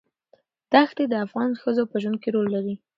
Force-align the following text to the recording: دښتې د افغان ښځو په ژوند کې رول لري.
دښتې 0.71 1.03
د 1.09 1.13
افغان 1.25 1.51
ښځو 1.61 1.83
په 1.91 1.95
ژوند 2.01 2.17
کې 2.21 2.29
رول 2.35 2.47
لري. 2.55 2.73